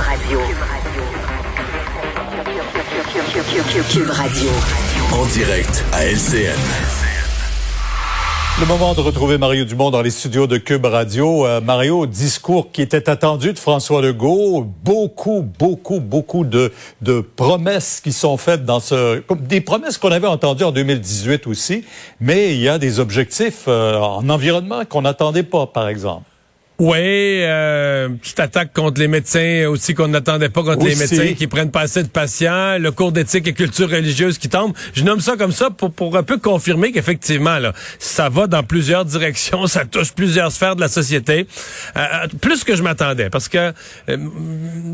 [0.00, 0.40] Radio.
[3.92, 4.50] Cube Radio.
[5.12, 6.56] En direct à LCN.
[8.60, 11.46] Le moment de retrouver Mario Dumont dans les studios de Cube Radio.
[11.46, 14.66] Euh, Mario, discours qui était attendu de François Legault.
[14.82, 16.72] Beaucoup, beaucoup, beaucoup de,
[17.02, 19.22] de promesses qui sont faites dans ce...
[19.34, 21.84] Des promesses qu'on avait entendues en 2018 aussi,
[22.20, 26.29] mais il y a des objectifs euh, en environnement qu'on n'attendait pas, par exemple.
[26.80, 31.46] Oui, euh, petite attaque contre les médecins aussi qu'on n'attendait pas contre les médecins qui
[31.46, 34.72] prennent pas assez de patients, le cours d'éthique et culture religieuse qui tombe.
[34.94, 38.62] Je nomme ça comme ça pour, pour un peu confirmer qu'effectivement, là, ça va dans
[38.62, 41.46] plusieurs directions, ça touche plusieurs sphères de la société,
[41.98, 43.58] euh, euh, plus que je m'attendais, parce que
[44.08, 44.16] euh,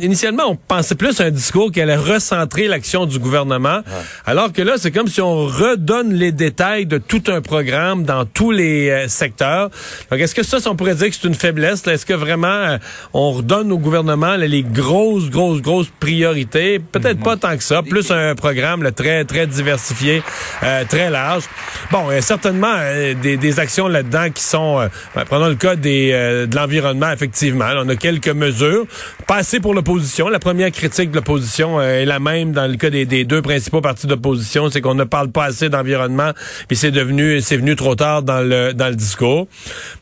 [0.00, 3.82] initialement, on pensait plus à un discours qui allait recentrer l'action du gouvernement,
[4.24, 8.24] alors que là, c'est comme si on redonne les détails de tout un programme dans
[8.24, 9.68] tous les secteurs.
[10.10, 11.73] Donc, est-ce que ça, on pourrait dire que c'est une faiblesse?
[11.74, 12.78] Est-ce que vraiment euh,
[13.12, 16.78] on redonne au gouvernement les grosses, grosses, grosses priorités?
[16.78, 17.82] Peut-être pas tant que ça.
[17.82, 20.22] Plus un programme très, très diversifié,
[20.62, 21.44] euh, très large.
[21.90, 24.88] Bon, a certainement euh, des, actions là-dedans qui sont...
[25.14, 27.66] Ben, prenons le cas des, de l'environnement, effectivement.
[27.76, 28.86] on a quelques mesures.
[29.26, 30.28] Pas assez pour l'opposition.
[30.28, 34.06] La première critique de l'opposition est la même dans le cas des, deux principaux partis
[34.06, 34.70] d'opposition.
[34.70, 36.32] C'est qu'on ne parle pas assez d'environnement.
[36.68, 39.46] Puis c'est devenu, c'est venu trop tard dans le, dans le discours.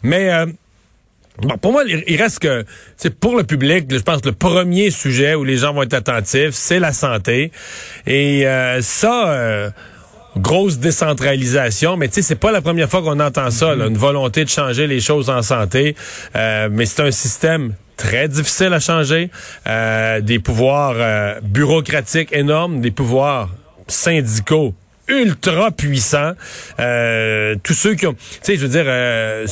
[0.02, 0.46] Mais...
[1.38, 2.64] Bon, pour moi, il reste que,
[2.96, 6.50] c'est pour le public, je pense, le premier sujet où les gens vont être attentifs,
[6.50, 7.52] c'est la santé.
[8.06, 9.70] Et euh, ça, euh,
[10.36, 14.44] grosse décentralisation, mais tu sais, c'est pas la première fois qu'on entend ça, une volonté
[14.44, 15.96] de changer les choses en santé.
[16.36, 19.30] Euh, mais c'est un système très difficile à changer,
[19.66, 23.48] des pouvoirs bureaucratiques énormes, des pouvoirs
[23.86, 24.74] syndicaux
[25.12, 26.32] ultra puissant.
[26.80, 29.46] Euh, tous ceux qui ont, tu sais, je veux dire, euh,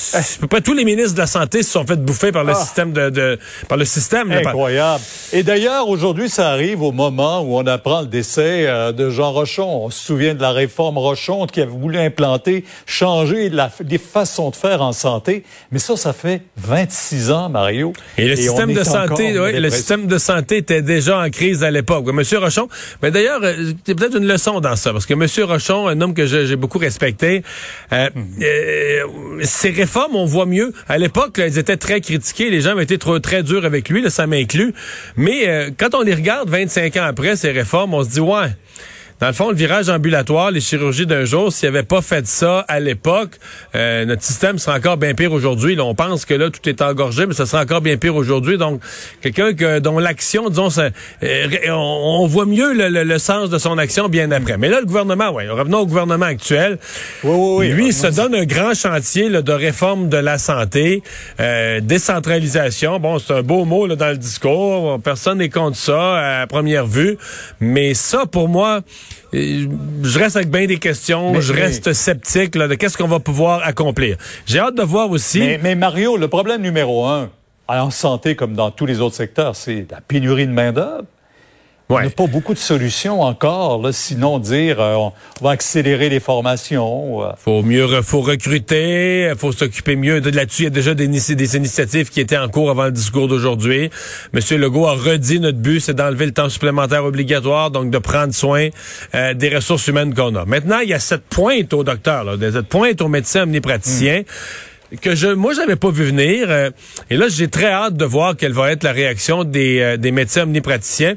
[0.48, 2.54] pas tous les ministres de la santé se sont fait bouffer par le ah.
[2.54, 4.32] système de, de, par le système.
[4.32, 5.02] Incroyable.
[5.32, 9.32] Et d'ailleurs, aujourd'hui, ça arrive au moment où on apprend le décès euh, de Jean
[9.32, 9.84] Rochon.
[9.84, 14.50] On se souvient de la réforme Rochon qui avait voulu implanter, changer la, des façons
[14.50, 15.44] de faire en santé.
[15.70, 17.92] Mais ça, ça fait 26 ans, Mario.
[18.16, 22.06] Et le système de santé, le système de santé était déjà en crise à l'époque.
[22.12, 22.68] Monsieur Rochon,
[23.02, 26.14] mais d'ailleurs, euh, c'est peut-être une leçon dans ça, parce que Monsieur Rochon, un homme
[26.14, 27.42] que j'ai beaucoup respecté.
[27.92, 28.08] Euh,
[28.40, 29.00] euh,
[29.42, 30.72] ces réformes, on voit mieux.
[30.88, 32.50] À l'époque, elles étaient très critiquées.
[32.50, 34.72] Les gens ont été trop, très durs avec lui, là, ça m'inclut.
[35.16, 38.48] Mais euh, quand on les regarde 25 ans après, ces réformes, on se dit, ouais,
[39.20, 42.60] dans le fond, le virage ambulatoire, les chirurgies d'un jour, s'il avait pas fait ça
[42.68, 43.32] à l'époque,
[43.74, 45.78] euh, notre système serait encore bien pire aujourd'hui.
[45.78, 48.56] on pense que là, tout est engorgé, mais ça sera encore bien pire aujourd'hui.
[48.56, 48.80] Donc,
[49.20, 50.88] quelqu'un que dont l'action, disons, ça,
[51.22, 54.56] euh, on, voit mieux le, sens de son action bien après.
[54.56, 56.78] Mais là, le gouvernement, ouais, revenons au gouvernement actuel.
[57.22, 57.72] Oui, oui, oui.
[57.74, 61.02] Lui, il se donne un grand chantier là, de réforme de la santé,
[61.40, 62.98] euh, décentralisation.
[62.98, 64.98] Bon, c'est un beau mot là, dans le discours.
[65.02, 67.18] Personne n'est contre ça à première vue.
[67.60, 68.80] Mais ça, pour moi,
[69.32, 73.62] je reste avec bien des questions, je reste sceptique là, de qu'est-ce qu'on va pouvoir
[73.64, 74.16] accomplir.
[74.46, 75.58] J'ai hâte de voir aussi.
[75.62, 77.30] Mais, Mario, le problème numéro un,
[77.68, 81.04] en santé comme dans tous les autres secteurs, c'est la pénurie de main-d'œuvre.
[81.90, 81.96] Ouais.
[81.96, 85.12] On n'a pas beaucoup de solutions encore, là, sinon dire euh, on
[85.42, 87.24] va accélérer les formations.
[87.24, 87.32] Euh.
[87.36, 90.20] Faut mieux, faut recruter, faut s'occuper mieux.
[90.20, 92.92] De là-dessus, il y a déjà des, des, initiatives qui étaient en cours avant le
[92.92, 93.90] discours d'aujourd'hui.
[94.32, 98.32] Monsieur Legault a redit notre but, c'est d'enlever le temps supplémentaire obligatoire, donc de prendre
[98.32, 98.68] soin
[99.16, 100.44] euh, des ressources humaines qu'on a.
[100.44, 104.20] Maintenant, il y a cette pointe au docteur, là, cette pointe au médecin omnipraticien.
[104.20, 104.96] Hmm.
[105.00, 106.50] que je moi j'avais pas vu venir
[107.10, 110.42] et là j'ai très hâte de voir quelle va être la réaction des, des médecins
[110.42, 111.14] omnipraticiens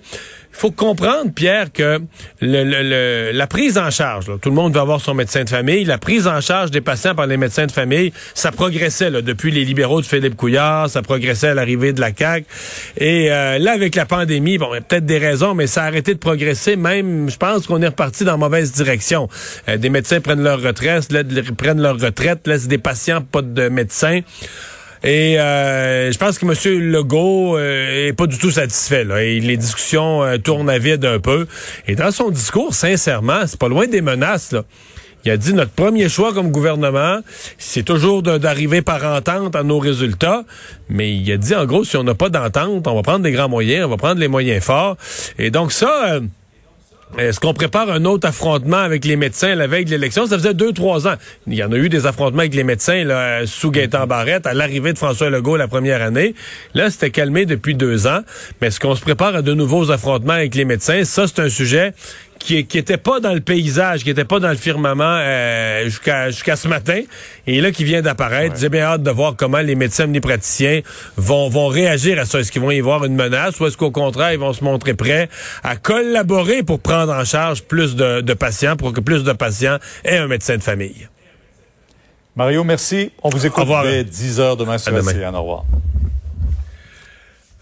[0.54, 2.00] faut comprendre, Pierre, que
[2.42, 5.98] le, la prise en charge, tout le monde veut avoir son médecin de famille, la
[5.98, 10.02] prise en charge des patients par les médecins de famille, ça progressait depuis les libéraux
[10.02, 12.46] de Philippe Couillard, ça progressait à l'arrivée de la CAQ.
[12.98, 15.84] Et euh, là, avec la pandémie, bon, il y a peut-être des raisons, mais ça
[15.84, 16.76] a arrêté de progresser.
[16.76, 19.28] Même, je pense qu'on est reparti dans la mauvaise direction.
[19.68, 21.10] Euh, des médecins prennent leur retraite,
[21.58, 24.22] prennent leur retraite, laissent des patients pas de médecins.
[25.04, 26.92] Et euh, je pense que M.
[26.92, 29.04] Legault euh, est pas du tout satisfait.
[29.04, 29.22] Là.
[29.22, 31.46] Et les discussions euh, tournent à vide un peu.
[31.88, 34.54] Et dans son discours, sincèrement, c'est pas loin des menaces.
[34.54, 34.64] Là.
[35.26, 37.20] Il a dit notre premier choix comme gouvernement,
[37.58, 40.44] c'est toujours d'arriver par entente à nos résultats.
[40.90, 43.32] Mais il a dit en gros, si on n'a pas d'entente, on va prendre des
[43.32, 44.98] grands moyens, on va prendre les moyens forts.
[45.38, 46.20] Et donc ça.
[47.18, 50.26] Est-ce qu'on prépare un autre affrontement avec les médecins la veille de l'élection?
[50.26, 51.14] Ça faisait deux, trois ans.
[51.46, 54.56] Il y en a eu des affrontements avec les médecins là, sous Gaétan Barrette à
[54.56, 56.34] l'arrivée de François Legault la première année.
[56.74, 58.22] Là, c'était calmé depuis deux ans.
[58.60, 61.04] Mais est-ce qu'on se prépare à de nouveaux affrontements avec les médecins?
[61.04, 61.94] Ça, c'est un sujet
[62.40, 66.30] qui, qui était pas dans le paysage, qui était pas dans le firmament euh, jusqu'à
[66.30, 67.02] jusqu'à ce matin,
[67.48, 68.56] et là qui vient d'apparaître.
[68.58, 70.82] J'ai bien hâte de voir comment les médecins les praticiens
[71.18, 72.40] vont vont réagir à ça.
[72.40, 74.94] Est-ce qu'ils vont y voir une menace ou est-ce qu'au contraire ils vont se montrer
[74.94, 75.30] prêts
[75.64, 79.78] à collaborer pour prendre en charge plus de, de patients, pour que plus de patients
[80.04, 81.08] aient un médecin de famille?
[82.36, 83.12] Mario, merci.
[83.22, 85.66] On vous écoute dès 10 heures demain sur Au revoir.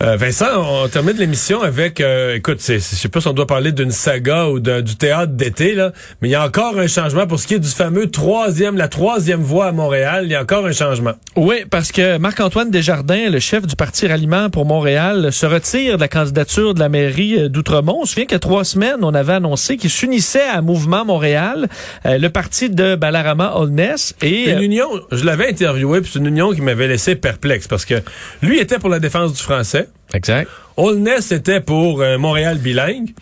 [0.01, 3.71] Euh, Vincent, on termine l'émission avec, euh, écoute, je sais pas si on doit parler
[3.71, 7.39] d'une saga ou du théâtre d'été, là, mais il y a encore un changement pour
[7.39, 10.23] ce qui est du fameux troisième, la troisième voie à Montréal.
[10.25, 11.11] Il y a encore un changement.
[11.35, 16.01] Oui, parce que Marc-Antoine Desjardins, le chef du Parti Ralliement pour Montréal, se retire de
[16.01, 17.99] la candidature de la mairie euh, d'Outremont.
[18.01, 21.05] On se souvient qu'il y a trois semaines, on avait annoncé qu'il s'unissait à Mouvement
[21.05, 21.67] Montréal,
[22.05, 24.49] le parti de Balarama Holness et...
[24.49, 27.95] Une union, je l'avais interviewé, puis c'est une union qui m'avait laissé perplexe parce que
[28.41, 29.90] lui était pour la défense du français.
[30.13, 30.49] Exact.
[30.77, 33.13] Holness était pour euh, Montréal bilingue.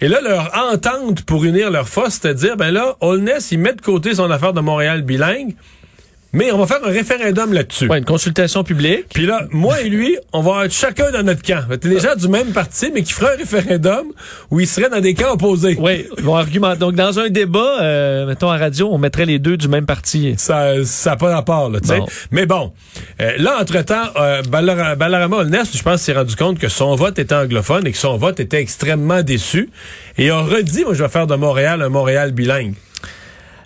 [0.00, 3.58] Et là, leur entente pour unir leurs forces, c'était de dire, ben là, Holness, il
[3.58, 5.54] met de côté son affaire de Montréal bilingue,
[6.36, 7.88] mais on va faire un référendum là-dessus.
[7.88, 9.06] Ouais, une consultation publique.
[9.12, 11.64] Puis là, moi et lui, on va être chacun dans notre camp.
[11.70, 14.12] C'est des gens du même parti, mais qui feraient un référendum
[14.50, 15.76] où ils seraient dans des camps opposés.
[15.80, 16.78] Oui, vont argumenter.
[16.78, 20.34] Donc, dans un débat, euh, mettons à radio, on mettrait les deux du même parti.
[20.36, 22.00] Ça ça n'a pas rapport, là, tu sais.
[22.30, 22.72] Mais bon,
[23.22, 27.34] euh, là, entre-temps, euh, Balarama Olness, je pense, s'est rendu compte que son vote était
[27.34, 29.70] anglophone et que son vote était extrêmement déçu.
[30.18, 32.74] Et on redit, moi, je vais faire de Montréal un Montréal bilingue.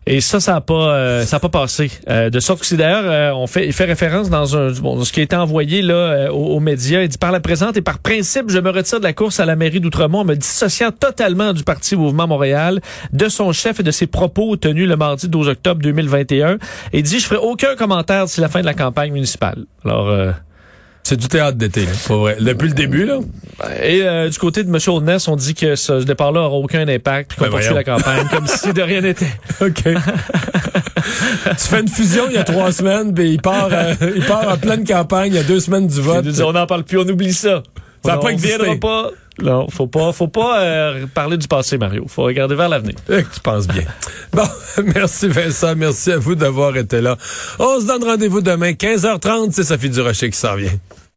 [0.06, 1.90] Et ça, ça n'a pas, euh, ça a pas passé.
[2.08, 5.12] Euh, de sorte que d'ailleurs, euh, on fait, il fait référence dans un, bon, ce
[5.12, 7.02] qui a été envoyé là aux, médias.
[7.02, 9.44] Il dit par la présente et par principe, je me retire de la course à
[9.44, 12.80] la mairie d'Outremont, me dissociant totalement du parti Mouvement Montréal,
[13.12, 16.58] de son chef et de ses propos tenus le mardi 12 octobre 2021.
[16.92, 19.64] Et dit, je ferai aucun commentaire d'ici la fin de la campagne municipale.
[19.84, 20.34] Alors.
[21.10, 22.36] C'est du théâtre d'été, pour vrai.
[22.38, 23.18] Depuis le début, là.
[23.82, 24.78] Et euh, du côté de M.
[24.86, 28.28] Oldness, on dit que ce départ-là aura aucun impact, puis qu'on ben poursuit la campagne,
[28.30, 29.26] comme si de rien n'était.
[29.60, 29.82] OK.
[29.82, 29.92] tu
[31.56, 34.56] fais une fusion il y a trois semaines, puis il part, euh, il part en
[34.56, 36.24] pleine campagne, il y a deux semaines du vote.
[36.44, 37.64] on n'en parle plus, on oublie ça.
[38.04, 38.76] Ça n'a pas existé.
[38.80, 39.10] pas.
[39.42, 42.04] Non, faut pas, faut pas euh, parler du passé, Mario.
[42.06, 42.94] Faut regarder vers l'avenir.
[43.08, 43.82] Eh, tu penses bien.
[44.32, 44.46] bon,
[44.94, 47.16] merci Vincent, merci à vous d'avoir été là.
[47.58, 50.70] On se donne rendez-vous demain, 15h30, c'est Sophie Durocher qui s'en vient.